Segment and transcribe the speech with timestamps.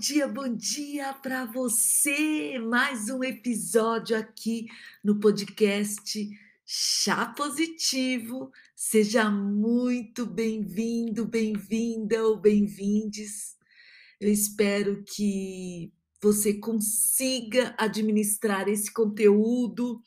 [0.00, 2.58] Bom dia, bom dia, bom dia para você!
[2.58, 4.64] Mais um episódio aqui
[5.04, 6.26] no podcast
[6.64, 8.50] Chá Positivo.
[8.74, 13.58] Seja muito bem-vindo, bem-vinda ou bem-vindes.
[14.18, 15.92] Eu espero que
[16.22, 20.00] você consiga administrar esse conteúdo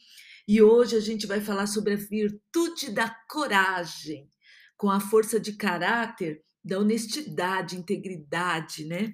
[0.48, 4.28] e hoje a gente vai falar sobre a virtude da coragem,
[4.76, 9.14] com a força de caráter da honestidade, integridade, né?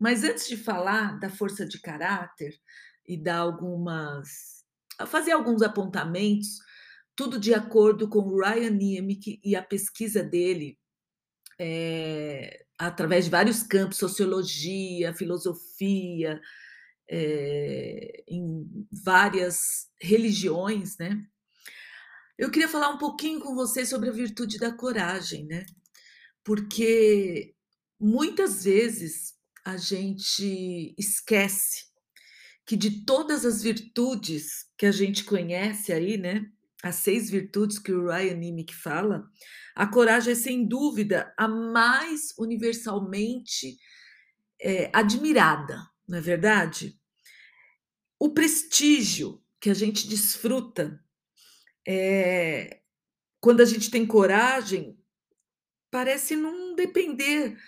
[0.00, 2.54] Mas antes de falar da força de caráter
[3.06, 4.56] e dar algumas
[5.06, 6.58] fazer alguns apontamentos,
[7.14, 10.78] tudo de acordo com o Ryan Niemick e a pesquisa dele
[11.58, 16.40] é, através de vários campos, sociologia, filosofia,
[17.10, 21.22] é, em várias religiões, né?
[22.38, 25.64] Eu queria falar um pouquinho com você sobre a virtude da coragem, né?
[26.46, 27.56] porque
[27.98, 29.34] muitas vezes
[29.66, 31.86] a gente esquece
[32.64, 36.48] que de todas as virtudes que a gente conhece aí, né?
[36.84, 39.28] As seis virtudes que o Ryan Nimick fala,
[39.74, 43.76] a coragem é sem dúvida a mais universalmente
[44.60, 46.96] é, admirada, não é verdade?
[48.20, 51.04] O prestígio que a gente desfruta
[51.84, 52.82] é,
[53.40, 54.96] quando a gente tem coragem
[55.90, 57.58] parece não depender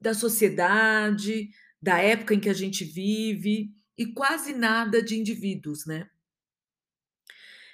[0.00, 6.08] da sociedade, da época em que a gente vive e quase nada de indivíduos, né?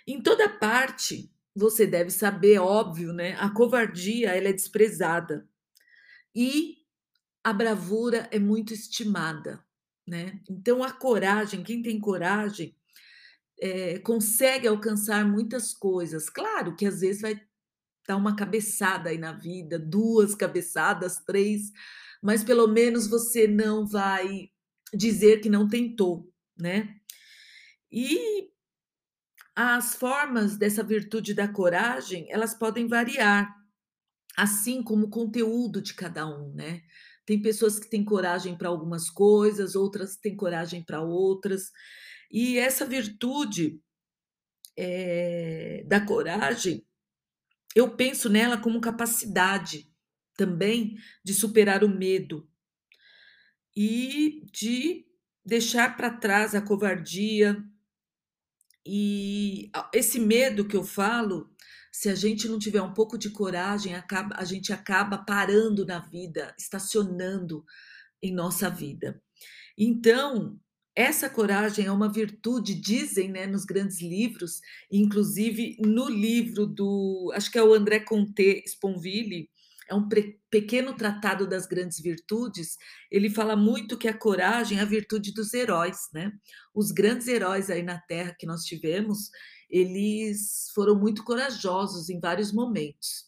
[0.07, 3.35] Em toda parte, você deve saber, óbvio, né?
[3.39, 5.49] A covardia ela é desprezada
[6.35, 6.79] e
[7.43, 9.65] a bravura é muito estimada,
[10.07, 10.41] né?
[10.51, 12.77] Então a coragem, quem tem coragem
[13.61, 16.29] é, consegue alcançar muitas coisas.
[16.29, 17.41] Claro que às vezes vai
[18.07, 21.73] dar uma cabeçada aí na vida, duas cabeçadas, três,
[22.23, 24.51] mas pelo menos você não vai
[24.95, 26.95] dizer que não tentou, né?
[27.91, 28.51] E
[29.55, 33.55] as formas dessa virtude da coragem, elas podem variar,
[34.37, 36.83] assim como o conteúdo de cada um, né?
[37.25, 41.73] Tem pessoas que têm coragem para algumas coisas, outras têm coragem para outras.
[42.31, 43.81] E essa virtude
[44.77, 46.86] é, da coragem,
[47.77, 49.87] eu penso nela como capacidade
[50.35, 52.49] também de superar o medo
[53.77, 55.05] e de
[55.45, 57.63] deixar para trás a covardia.
[58.87, 61.55] E esse medo que eu falo,
[61.93, 66.55] se a gente não tiver um pouco de coragem, a gente acaba parando na vida,
[66.59, 67.63] estacionando
[68.23, 69.23] em nossa vida.
[69.77, 70.59] Então,
[70.97, 77.51] essa coragem é uma virtude, dizem né, nos grandes livros, inclusive no livro do, acho
[77.53, 79.51] que é o André Comte Sponville,
[79.89, 80.09] é um
[80.51, 82.77] pequeno tratado das grandes virtudes.
[83.11, 86.33] Ele fala muito que a coragem é a virtude dos heróis, né?
[86.75, 89.31] Os grandes heróis aí na Terra que nós tivemos,
[89.71, 93.27] eles foram muito corajosos em vários momentos.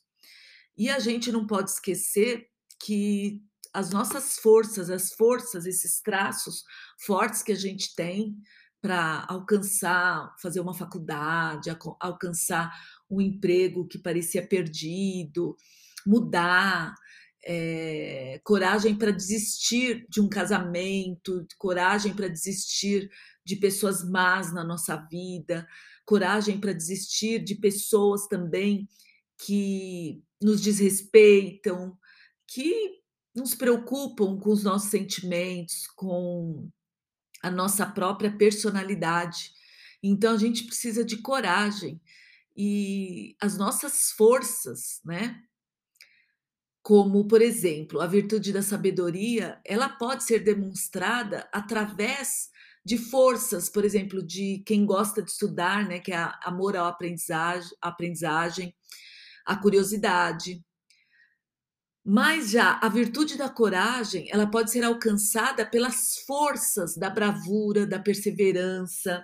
[0.77, 2.49] E a gente não pode esquecer
[2.81, 3.41] que
[3.79, 6.65] as nossas forças, as forças, esses traços
[7.07, 8.37] fortes que a gente tem
[8.83, 12.73] para alcançar, fazer uma faculdade, alcançar
[13.09, 15.57] um emprego que parecia perdido,
[16.05, 16.93] mudar,
[17.45, 23.09] é, coragem para desistir de um casamento, coragem para desistir
[23.45, 25.65] de pessoas más na nossa vida,
[26.05, 28.89] coragem para desistir de pessoas também
[29.47, 31.97] que nos desrespeitam,
[32.45, 32.98] que
[33.39, 36.69] não se preocupam com os nossos sentimentos, com
[37.43, 39.53] a nossa própria personalidade.
[40.03, 42.01] Então a gente precisa de coragem
[42.57, 45.41] e as nossas forças, né?
[46.83, 52.49] Como, por exemplo, a virtude da sabedoria, ela pode ser demonstrada através
[52.85, 57.71] de forças, por exemplo, de quem gosta de estudar, né, que é amor à aprendizagem,
[57.83, 58.75] aprendizagem
[59.45, 60.65] a curiosidade,
[62.11, 67.99] mas já a virtude da coragem, ela pode ser alcançada pelas forças da bravura, da
[67.99, 69.23] perseverança,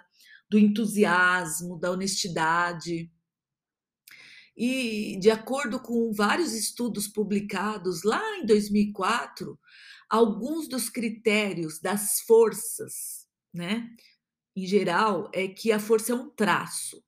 [0.50, 3.10] do entusiasmo, da honestidade.
[4.54, 9.58] E, de acordo com vários estudos publicados lá em 2004,
[10.06, 13.88] alguns dos critérios das forças, né,
[14.54, 17.02] em geral, é que a força é um traço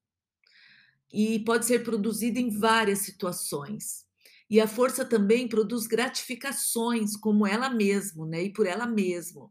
[1.13, 4.06] e pode ser produzida em várias situações.
[4.49, 8.45] E a força também produz gratificações como ela mesma, né?
[8.45, 9.51] E por ela mesma.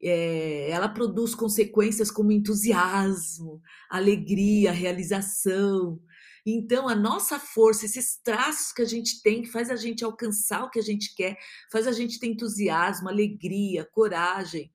[0.00, 3.60] É, ela produz consequências como entusiasmo,
[3.90, 6.00] alegria, realização.
[6.44, 10.62] Então, a nossa força, esses traços que a gente tem, que faz a gente alcançar
[10.62, 11.36] o que a gente quer,
[11.72, 14.70] faz a gente ter entusiasmo, alegria, coragem,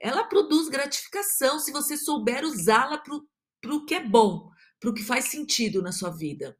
[0.00, 5.04] ela produz gratificação se você souber usá-la para o que é bom, para o que
[5.04, 6.56] faz sentido na sua vida.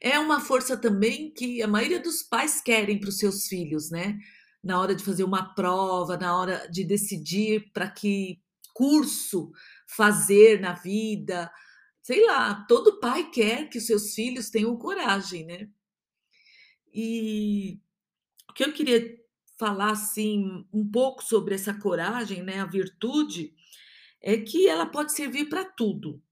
[0.00, 4.18] É uma força também que a maioria dos pais querem para os seus filhos, né?
[4.62, 8.40] Na hora de fazer uma prova, na hora de decidir para que
[8.74, 9.50] curso
[9.86, 11.50] fazer na vida,
[12.02, 15.68] sei lá, todo pai quer que os seus filhos tenham coragem, né?
[16.92, 17.78] E
[18.50, 19.18] o que eu queria
[19.58, 23.54] falar assim um pouco sobre essa coragem, né, a virtude,
[24.22, 26.22] é que ela pode servir para tudo,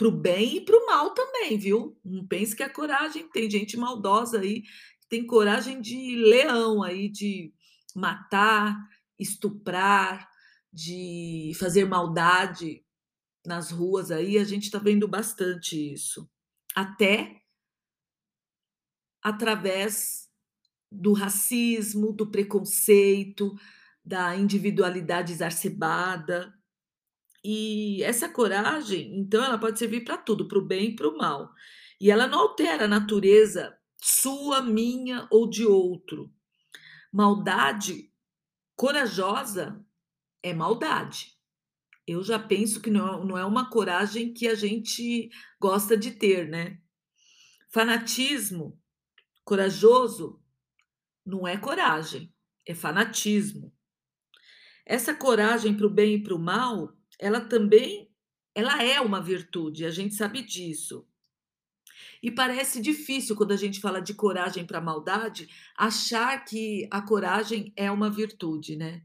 [0.00, 1.94] para o bem e para o mal também, viu?
[2.02, 4.62] Não pense que a coragem tem gente maldosa aí,
[5.10, 7.52] tem coragem de leão aí, de
[7.94, 8.74] matar,
[9.18, 10.26] estuprar,
[10.72, 12.82] de fazer maldade
[13.44, 16.26] nas ruas aí, a gente está vendo bastante isso.
[16.74, 17.42] Até
[19.22, 20.30] através
[20.90, 23.54] do racismo, do preconceito,
[24.02, 26.54] da individualidade exacerbada.
[27.42, 31.16] E essa coragem, então, ela pode servir para tudo, para o bem e para o
[31.16, 31.50] mal.
[32.00, 36.32] E ela não altera a natureza sua, minha ou de outro.
[37.12, 38.10] Maldade
[38.76, 39.84] corajosa
[40.42, 41.36] é maldade.
[42.06, 46.80] Eu já penso que não, é uma coragem que a gente gosta de ter, né?
[47.68, 48.80] Fanatismo
[49.44, 50.42] corajoso
[51.26, 52.32] não é coragem,
[52.66, 53.72] é fanatismo.
[54.86, 58.10] Essa coragem para o bem e para o mal, ela também
[58.54, 61.06] ela é uma virtude, a gente sabe disso.
[62.22, 67.72] E parece difícil quando a gente fala de coragem para maldade, achar que a coragem
[67.76, 69.02] é uma virtude, né?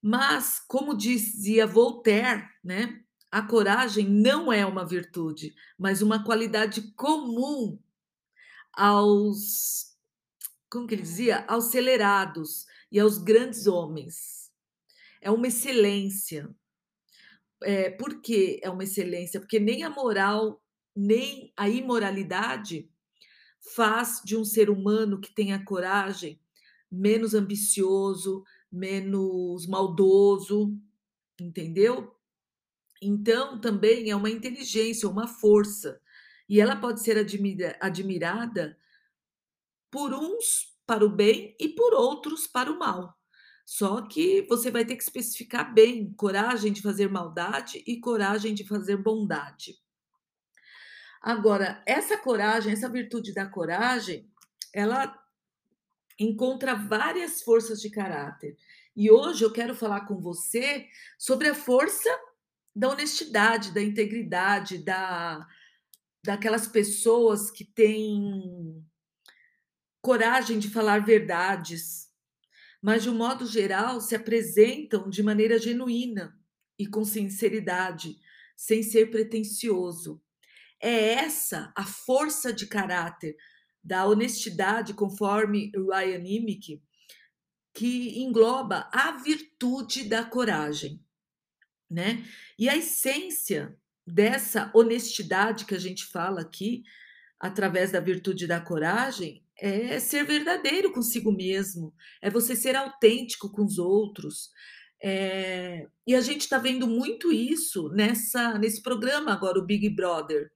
[0.00, 3.00] Mas, como dizia Voltaire, né,
[3.30, 7.78] a coragem não é uma virtude, mas uma qualidade comum
[8.72, 9.96] aos,
[10.70, 14.50] como que ele dizia, aos acelerados e aos grandes homens.
[15.20, 16.48] É uma excelência.
[17.62, 19.40] É, por que é uma excelência?
[19.40, 20.62] Porque nem a moral,
[20.94, 22.90] nem a imoralidade
[23.74, 26.40] faz de um ser humano que tenha coragem
[26.90, 30.74] menos ambicioso, menos maldoso,
[31.40, 32.14] entendeu?
[33.00, 36.00] Então, também é uma inteligência, uma força.
[36.48, 38.76] E ela pode ser admira, admirada
[39.90, 43.17] por uns para o bem e por outros para o mal.
[43.68, 48.66] Só que você vai ter que especificar bem coragem de fazer maldade e coragem de
[48.66, 49.78] fazer bondade.
[51.20, 54.26] Agora, essa coragem, essa virtude da coragem,
[54.72, 55.14] ela
[56.18, 58.56] encontra várias forças de caráter.
[58.96, 60.86] E hoje eu quero falar com você
[61.18, 62.08] sobre a força
[62.74, 65.46] da honestidade, da integridade, da
[66.24, 68.82] daquelas pessoas que têm
[70.00, 72.07] coragem de falar verdades,
[72.80, 76.38] mas de um modo geral se apresentam de maneira genuína
[76.78, 78.18] e com sinceridade,
[78.56, 80.22] sem ser pretensioso.
[80.80, 83.36] É essa a força de caráter
[83.82, 86.82] da honestidade, conforme Ryan Imick,
[87.72, 91.04] que engloba a virtude da coragem,
[91.90, 92.24] né?
[92.58, 93.76] E a essência
[94.06, 96.82] dessa honestidade que a gente fala aqui,
[97.38, 103.64] através da virtude da coragem, é ser verdadeiro consigo mesmo, é você ser autêntico com
[103.64, 104.50] os outros.
[105.00, 105.86] É...
[106.04, 110.50] e a gente está vendo muito isso nessa nesse programa agora, o Big Brother.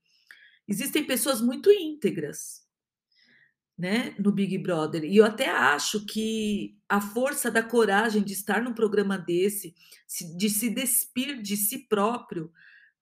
[0.67, 2.63] Existem pessoas muito íntegras,
[3.77, 5.03] né, no Big Brother.
[5.03, 9.75] E eu até acho que a força da coragem de estar num programa desse,
[10.37, 12.51] de se despir de si próprio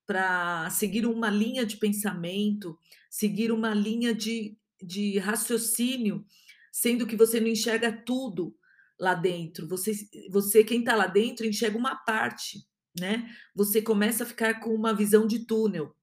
[0.06, 2.76] para seguir uma linha de pensamento,
[3.08, 6.24] seguir uma linha de, de raciocínio,
[6.70, 8.56] sendo que você não enxerga tudo
[8.98, 9.68] lá dentro.
[9.68, 9.92] Você,
[10.30, 12.66] você quem está lá dentro, enxerga uma parte,
[12.98, 13.30] né?
[13.54, 15.94] Você começa a ficar com uma visão de túnel.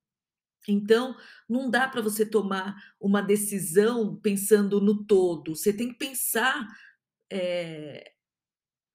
[0.67, 1.15] Então,
[1.47, 5.55] não dá para você tomar uma decisão pensando no todo.
[5.55, 6.67] Você tem que pensar
[7.31, 8.11] é,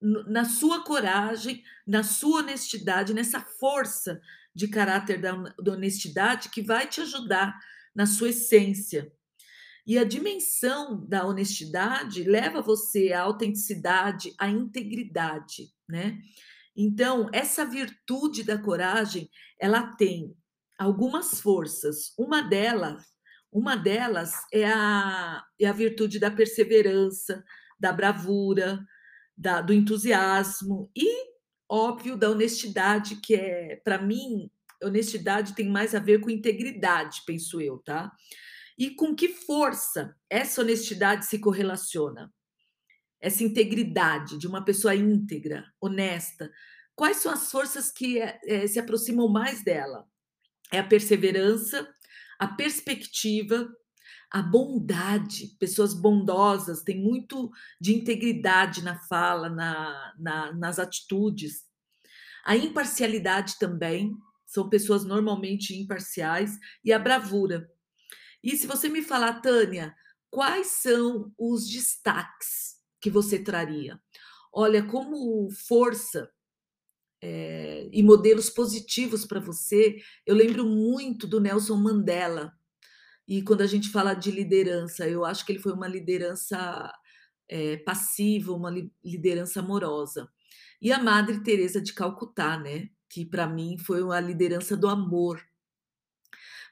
[0.00, 4.20] na sua coragem, na sua honestidade, nessa força
[4.54, 7.58] de caráter da, da honestidade que vai te ajudar
[7.94, 9.10] na sua essência.
[9.86, 16.18] E a dimensão da honestidade leva você à autenticidade, à integridade, né?
[16.76, 20.34] Então, essa virtude da coragem, ela tem
[20.78, 22.12] algumas forças.
[22.18, 23.04] Uma delas,
[23.52, 27.44] uma delas é a, é a virtude da perseverança,
[27.78, 28.84] da bravura,
[29.36, 31.08] da, do entusiasmo e,
[31.68, 34.50] óbvio, da honestidade, que é, para mim,
[34.82, 38.10] honestidade tem mais a ver com integridade, penso eu, tá?
[38.76, 42.32] E com que força essa honestidade se correlaciona?
[43.20, 46.50] Essa integridade de uma pessoa íntegra, honesta.
[46.94, 50.06] Quais são as forças que é, se aproximam mais dela?
[50.72, 51.88] É a perseverança,
[52.38, 53.68] a perspectiva,
[54.30, 57.50] a bondade, pessoas bondosas, têm muito
[57.80, 61.64] de integridade na fala, na, na, nas atitudes.
[62.44, 64.12] A imparcialidade também,
[64.44, 67.70] são pessoas normalmente imparciais, e a bravura.
[68.44, 69.96] E se você me falar, Tânia,
[70.30, 73.98] quais são os destaques que você traria?
[74.52, 76.30] Olha, como força
[77.22, 79.96] é, e modelos positivos para você,
[80.26, 82.52] eu lembro muito do Nelson Mandela,
[83.26, 86.92] e quando a gente fala de liderança, eu acho que ele foi uma liderança
[87.48, 90.28] é, passiva, uma li liderança amorosa.
[90.82, 92.90] E a Madre Teresa de Calcutá, né?
[93.08, 95.42] Que para mim foi a liderança do amor.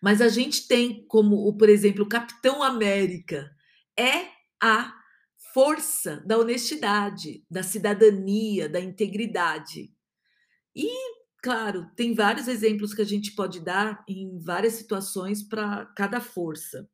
[0.03, 3.51] Mas a gente tem como, por exemplo, o Capitão América
[3.99, 4.27] é
[4.61, 4.93] a
[5.55, 9.93] força da honestidade, da cidadania, da integridade.
[10.75, 16.21] E Claro, tem vários exemplos que a gente pode dar em várias situações para cada
[16.21, 16.89] força.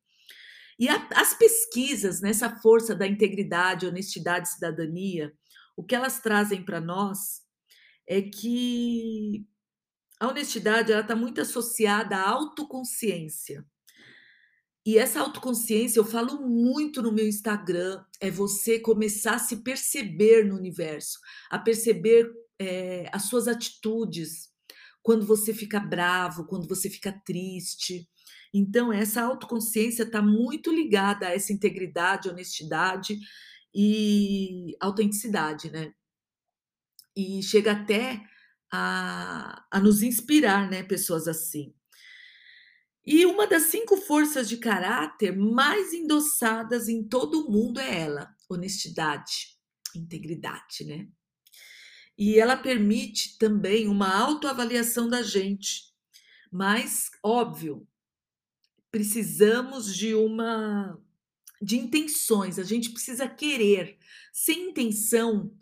[0.79, 5.31] E a, as pesquisas nessa força da integridade, honestidade cidadania,
[5.77, 7.41] o que elas trazem para nós
[8.07, 9.45] é que
[10.19, 13.65] a honestidade está muito associada à autoconsciência.
[14.85, 20.45] E essa autoconsciência, eu falo muito no meu Instagram, é você começar a se perceber
[20.45, 24.49] no universo, a perceber é, as suas atitudes,
[25.01, 28.09] quando você fica bravo, quando você fica triste.
[28.53, 33.17] Então, essa autoconsciência está muito ligada a essa integridade, honestidade
[33.73, 35.93] e autenticidade, né?
[37.15, 38.21] E chega até
[38.71, 40.83] a, a nos inspirar, né?
[40.83, 41.73] Pessoas assim.
[43.05, 48.35] E uma das cinco forças de caráter mais endossadas em todo o mundo é ela:
[48.49, 49.57] honestidade,
[49.95, 51.07] integridade, né?
[52.17, 55.89] E ela permite também uma autoavaliação da gente.
[56.51, 57.87] Mas, óbvio,
[58.91, 60.99] precisamos de uma
[61.61, 63.97] de intenções, a gente precisa querer.
[64.31, 65.53] Sem intenção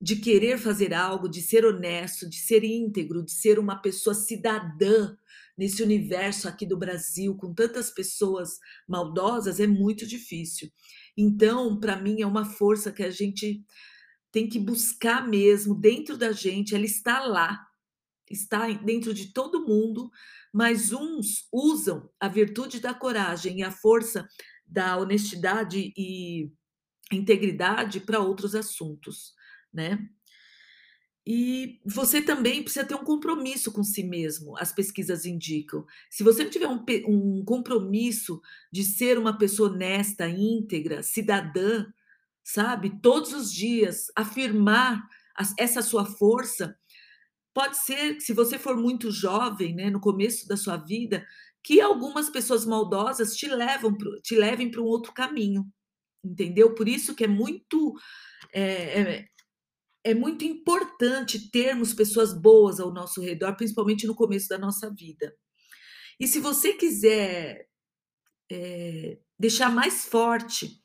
[0.00, 5.16] de querer fazer algo, de ser honesto, de ser íntegro, de ser uma pessoa cidadã
[5.56, 10.70] nesse universo aqui do Brasil, com tantas pessoas maldosas, é muito difícil.
[11.16, 13.64] Então, para mim, é uma força que a gente
[14.30, 17.66] tem que buscar mesmo dentro da gente, ela está lá,
[18.30, 20.10] está dentro de todo mundo,
[20.52, 24.28] mas uns usam a virtude da coragem e a força
[24.64, 26.52] da honestidade e
[27.10, 29.32] integridade para outros assuntos,
[29.72, 29.98] né?
[31.26, 35.84] E você também precisa ter um compromisso com si mesmo, as pesquisas indicam.
[36.10, 38.40] Se você não tiver um, um compromisso
[38.72, 41.84] de ser uma pessoa honesta, íntegra, cidadã,
[42.42, 42.98] sabe?
[43.02, 45.06] Todos os dias, afirmar
[45.58, 46.74] essa sua força.
[47.52, 51.26] Pode ser que, se você for muito jovem, né, no começo da sua vida,
[51.62, 55.66] que algumas pessoas maldosas te, levam pro, te levem para um outro caminho,
[56.24, 56.74] entendeu?
[56.74, 57.94] Por isso que é muito.
[58.54, 59.28] É, é,
[60.08, 65.36] é muito importante termos pessoas boas ao nosso redor, principalmente no começo da nossa vida.
[66.18, 67.68] E se você quiser
[68.50, 70.82] é, deixar mais forte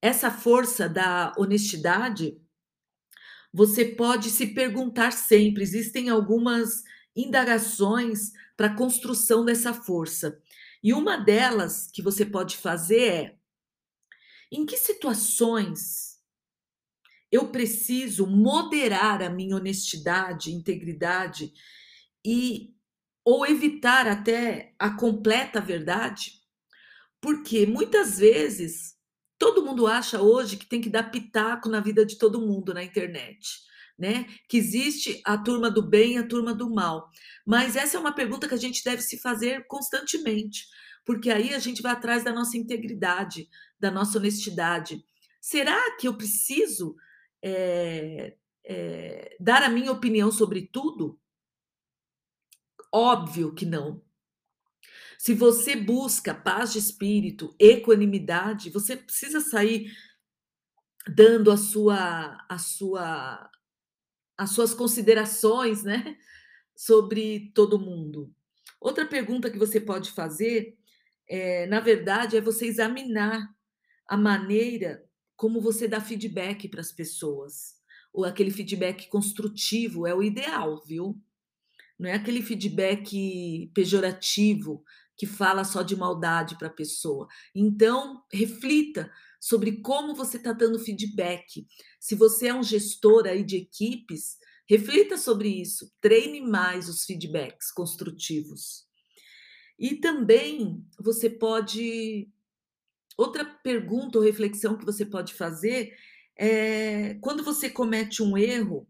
[0.00, 2.40] essa força da honestidade,
[3.52, 5.64] você pode se perguntar sempre.
[5.64, 6.84] Existem algumas
[7.16, 10.40] indagações para a construção dessa força.
[10.84, 13.36] E uma delas que você pode fazer é:
[14.52, 16.11] em que situações
[17.32, 21.52] eu preciso moderar a minha honestidade, integridade
[22.24, 22.70] e
[23.24, 26.32] ou evitar até a completa verdade?
[27.20, 28.92] Porque muitas vezes
[29.42, 32.84] Todo mundo acha hoje que tem que dar pitaco na vida de todo mundo na
[32.84, 33.58] internet,
[33.98, 34.24] né?
[34.48, 37.10] Que existe a turma do bem e a turma do mal.
[37.44, 40.64] Mas essa é uma pergunta que a gente deve se fazer constantemente,
[41.04, 43.48] porque aí a gente vai atrás da nossa integridade,
[43.80, 45.04] da nossa honestidade.
[45.40, 46.94] Será que eu preciso
[47.42, 51.18] é, é, dar a minha opinião sobre tudo?
[52.92, 54.02] Óbvio que não.
[55.18, 59.92] Se você busca paz de espírito, equanimidade, você precisa sair
[61.08, 63.50] dando a sua a sua
[64.36, 66.16] as suas considerações, né,
[66.74, 68.34] sobre todo mundo.
[68.80, 70.76] Outra pergunta que você pode fazer,
[71.28, 73.48] é, na verdade, é você examinar
[74.06, 75.04] a maneira
[75.36, 77.74] como você dá feedback para as pessoas.
[78.12, 81.20] Ou aquele feedback construtivo é o ideal, viu?
[82.02, 84.82] não é aquele feedback pejorativo
[85.16, 87.28] que fala só de maldade para a pessoa.
[87.54, 89.08] Então, reflita
[89.40, 91.64] sobre como você está dando feedback.
[92.00, 94.36] Se você é um gestor aí de equipes,
[94.68, 98.84] reflita sobre isso, treine mais os feedbacks construtivos.
[99.78, 102.28] E também você pode.
[103.16, 105.92] Outra pergunta ou reflexão que você pode fazer
[106.36, 108.88] é quando você comete um erro,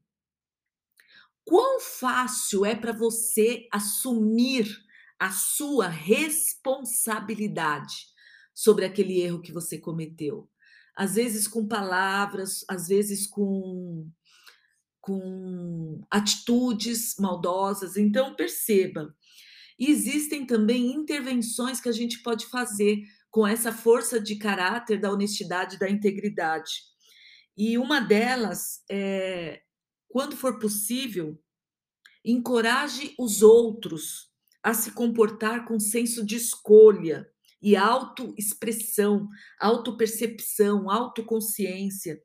[1.45, 4.69] quão fácil é para você assumir
[5.19, 8.07] a sua responsabilidade
[8.55, 10.49] sobre aquele erro que você cometeu.
[10.97, 14.07] Às vezes com palavras, às vezes com,
[15.01, 17.97] com atitudes maldosas.
[17.97, 19.15] Então, perceba.
[19.79, 23.03] Existem também intervenções que a gente pode fazer
[23.33, 26.71] com essa força de caráter da honestidade, da integridade.
[27.57, 29.63] E uma delas é,
[30.09, 31.43] quando for possível,
[32.23, 34.31] encoraje os outros
[34.63, 37.27] a se comportar com senso de escolha
[37.61, 39.27] e autoexpressão,
[39.59, 42.21] autopercepção, autoconsciência,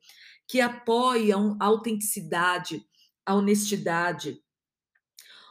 [0.46, 2.82] que apoiam a autenticidade,
[3.24, 4.38] a honestidade.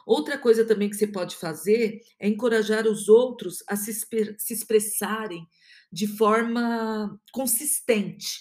[0.08, 5.46] Outra coisa também que você pode fazer é encorajar os outros a se, se expressarem
[5.92, 8.40] de forma consistente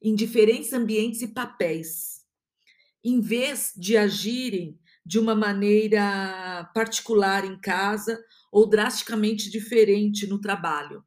[0.00, 2.20] em diferentes ambientes e papéis,
[3.02, 11.02] em vez de agirem de uma maneira particular em casa ou drasticamente diferente no trabalho.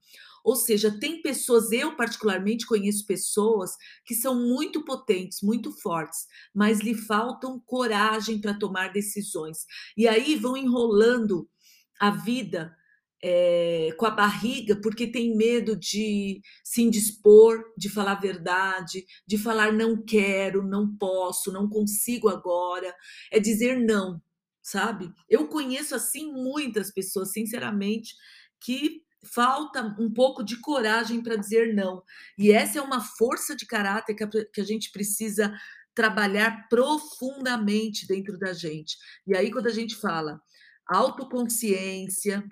[0.45, 3.71] Ou seja, tem pessoas, eu particularmente conheço pessoas
[4.05, 9.65] que são muito potentes, muito fortes, mas lhe faltam coragem para tomar decisões.
[9.97, 11.49] E aí vão enrolando
[11.99, 12.75] a vida
[13.23, 19.39] é, com a barriga porque tem medo de se indispor, de falar a verdade, de
[19.39, 22.93] falar não quero, não posso, não consigo agora.
[23.31, 24.21] É dizer não,
[24.62, 25.12] sabe?
[25.27, 28.13] Eu conheço assim muitas pessoas, sinceramente,
[28.60, 32.03] que falta um pouco de coragem para dizer não.
[32.38, 35.53] E essa é uma força de caráter que a, que a gente precisa
[35.93, 38.97] trabalhar profundamente dentro da gente.
[39.25, 40.41] E aí, quando a gente fala
[40.88, 42.43] autoconsciência,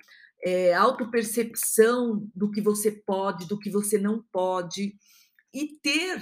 [0.44, 4.96] é, autopercepção do que você pode, do que você não pode,
[5.54, 6.22] e ter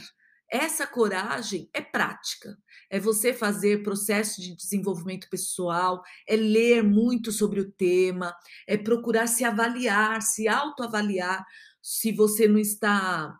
[0.51, 2.57] essa coragem é prática.
[2.89, 8.35] É você fazer processo de desenvolvimento pessoal, é ler muito sobre o tema,
[8.67, 11.45] é procurar se avaliar, se autoavaliar,
[11.81, 13.33] se você não está,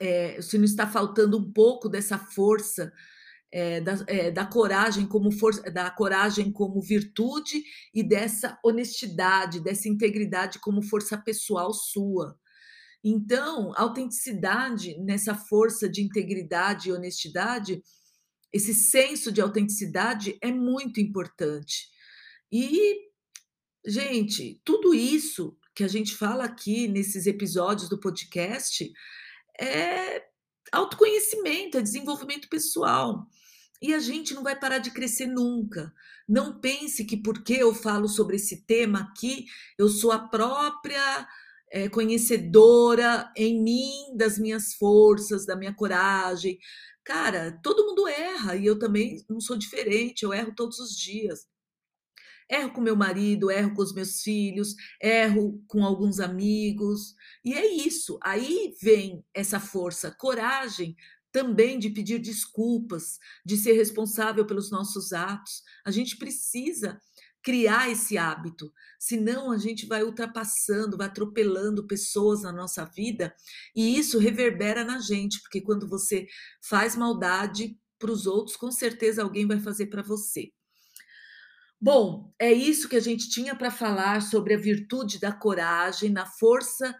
[0.00, 2.90] é, se não está faltando um pouco dessa força
[3.52, 9.88] é, da, é, da, coragem como força, da coragem como virtude e dessa honestidade, dessa
[9.88, 12.38] integridade como força pessoal sua.
[13.02, 17.82] Então, autenticidade nessa força de integridade e honestidade,
[18.52, 21.88] esse senso de autenticidade é muito importante.
[22.52, 23.08] E,
[23.86, 28.90] gente, tudo isso que a gente fala aqui nesses episódios do podcast
[29.58, 30.22] é
[30.72, 33.26] autoconhecimento, é desenvolvimento pessoal.
[33.80, 35.92] E a gente não vai parar de crescer nunca.
[36.28, 39.46] Não pense que porque eu falo sobre esse tema aqui,
[39.78, 41.26] eu sou a própria
[41.70, 46.58] é, conhecedora em mim das minhas forças, da minha coragem.
[47.04, 51.46] Cara, todo mundo erra e eu também não sou diferente, eu erro todos os dias.
[52.50, 57.14] Erro com meu marido, erro com os meus filhos, erro com alguns amigos.
[57.44, 58.18] E é isso.
[58.22, 60.96] Aí vem essa força, coragem
[61.32, 65.62] também de pedir desculpas, de ser responsável pelos nossos atos.
[65.84, 67.00] A gente precisa
[67.42, 73.34] criar esse hábito, senão a gente vai ultrapassando, vai atropelando pessoas na nossa vida
[73.74, 76.26] e isso reverbera na gente, porque quando você
[76.62, 80.50] faz maldade para os outros, com certeza alguém vai fazer para você.
[81.80, 86.26] Bom, é isso que a gente tinha para falar sobre a virtude da coragem, na
[86.26, 86.94] força,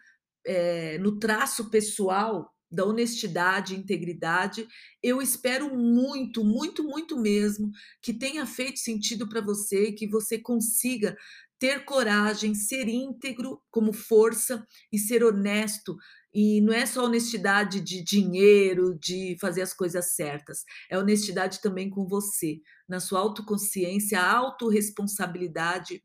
[0.45, 4.67] é, no traço pessoal da honestidade integridade.
[5.03, 10.39] Eu espero muito, muito, muito mesmo que tenha feito sentido para você e que você
[10.39, 11.17] consiga
[11.59, 15.97] ter coragem, ser íntegro como força e ser honesto.
[16.33, 21.91] E não é só honestidade de dinheiro, de fazer as coisas certas, é honestidade também
[21.91, 26.03] com você, na sua autoconsciência, autorresponsabilidade,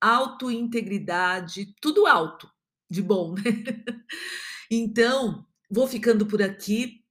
[0.00, 2.50] autointegridade, tudo alto,
[2.90, 3.42] de bom, né?
[4.70, 7.02] Então, Vou ficando por aqui.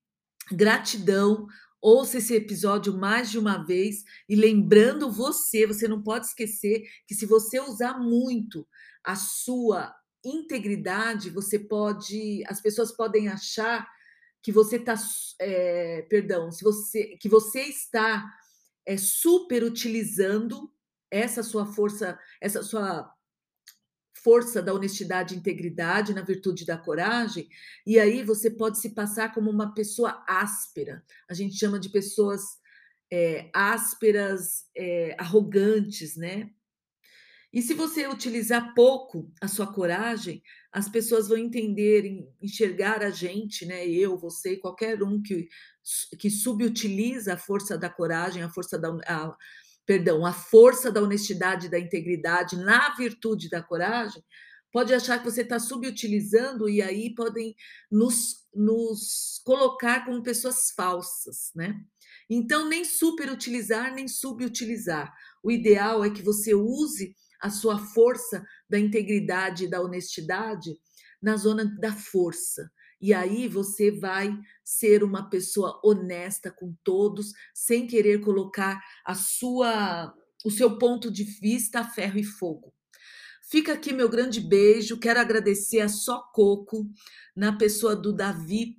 [0.51, 1.47] Gratidão.
[1.81, 7.13] Ouça esse episódio mais de uma vez e lembrando você, você não pode esquecer que
[7.13, 8.65] se você usar muito
[9.03, 13.85] a sua integridade, você pode, as pessoas podem achar
[14.41, 14.95] que você está,
[15.39, 18.25] é, perdão, se você, que você está
[18.85, 20.71] é, super utilizando
[21.11, 23.13] essa sua força, essa sua
[24.23, 27.47] força da honestidade e integridade, na virtude da coragem,
[27.85, 31.03] e aí você pode se passar como uma pessoa áspera.
[31.29, 32.41] A gente chama de pessoas
[33.11, 36.49] é, ásperas, é, arrogantes, né?
[37.53, 43.63] E se você utilizar pouco a sua coragem, as pessoas vão entender, enxergar a gente,
[43.63, 43.87] né?
[43.87, 45.47] Eu, você, qualquer um que,
[46.17, 49.37] que subutiliza a força da coragem, a força da, a,
[49.85, 54.23] perdão, a força da honestidade, da integridade na virtude da coragem,
[54.71, 57.55] pode achar que você está subutilizando e aí podem
[57.91, 61.79] nos, nos colocar como pessoas falsas, né?
[62.29, 65.13] Então, nem superutilizar, nem subutilizar.
[65.43, 70.71] O ideal é que você use a sua força da integridade e da honestidade
[71.21, 72.71] na zona da força.
[73.03, 80.15] E aí você vai ser uma pessoa honesta com todos, sem querer colocar a sua
[80.45, 82.73] o seu ponto de vista a ferro e fogo.
[83.49, 84.97] Fica aqui meu grande beijo.
[84.97, 86.89] Quero agradecer a Só Coco,
[87.35, 88.77] na pessoa do Davi,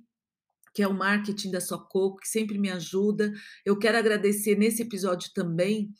[0.73, 3.31] que é o marketing da Só Coco, que sempre me ajuda.
[3.63, 5.93] Eu quero agradecer nesse episódio também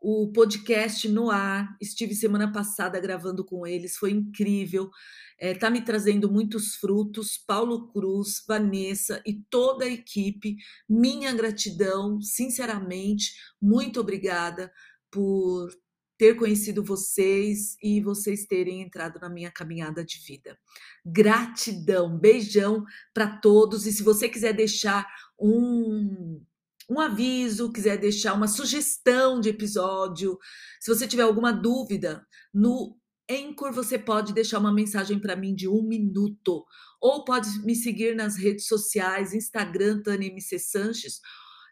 [0.00, 1.76] o podcast no ar.
[1.80, 4.90] Estive semana passada gravando com eles, foi incrível.
[5.38, 7.36] Está é, tá me trazendo muitos frutos.
[7.36, 10.56] Paulo Cruz, Vanessa e toda a equipe,
[10.88, 14.72] minha gratidão, sinceramente, muito obrigada
[15.10, 15.70] por
[16.18, 20.58] ter conhecido vocês e vocês terem entrado na minha caminhada de vida.
[21.06, 22.84] Gratidão, beijão
[23.14, 23.86] para todos.
[23.86, 25.06] E se você quiser deixar
[25.38, 26.44] um
[26.88, 30.38] um aviso, quiser deixar uma sugestão de episódio,
[30.80, 32.96] se você tiver alguma dúvida, no
[33.30, 36.64] Anchor você pode deixar uma mensagem para mim de um minuto.
[37.00, 41.20] Ou pode me seguir nas redes sociais, Instagram, Tânia MC Sanches,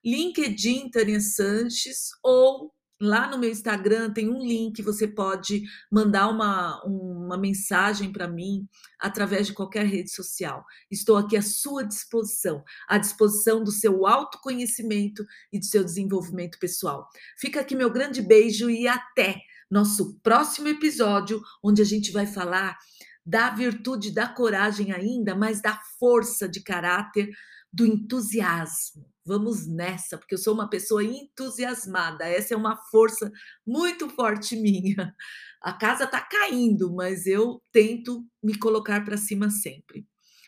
[0.05, 6.82] LinkedIn, Tânia Sanches, ou Lá no meu Instagram tem um link, você pode mandar uma,
[6.82, 8.66] uma mensagem para mim
[8.98, 10.64] através de qualquer rede social.
[10.90, 17.06] Estou aqui à sua disposição, à disposição do seu autoconhecimento e do seu desenvolvimento pessoal.
[17.38, 22.78] Fica aqui meu grande beijo e até nosso próximo episódio, onde a gente vai falar
[23.26, 27.28] da virtude da coragem ainda, mas da força de caráter,
[27.70, 32.24] do entusiasmo vamos nessa, porque eu sou uma pessoa entusiasmada.
[32.24, 33.30] Essa é uma força
[33.66, 35.14] muito forte minha.
[35.60, 40.06] A casa está caindo, mas eu tento me colocar para cima sempre.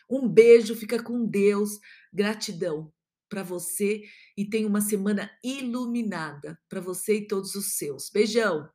[0.09, 1.71] Um beijo, fica com Deus,
[2.11, 2.91] gratidão
[3.29, 4.01] para você
[4.35, 8.09] e tenha uma semana iluminada para você e todos os seus.
[8.09, 8.69] Beijão.